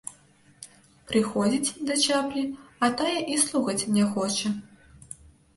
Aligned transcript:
Прыходзіць 1.11 1.75
да 1.89 1.93
чаплі, 2.05 2.43
а 2.87 2.89
тая 3.03 3.13
і 3.35 3.39
слухаць 3.45 3.79
не 3.99 4.03
хоча. 4.15 4.49